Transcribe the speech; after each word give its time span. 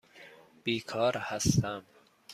بیکار 0.63 1.17
هستم. 1.17 1.83